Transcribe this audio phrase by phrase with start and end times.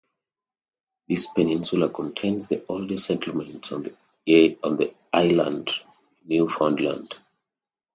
[1.07, 3.87] This peninsula contains the oldest settlements on
[4.25, 5.95] the island of
[6.27, 7.13] Newfoundland.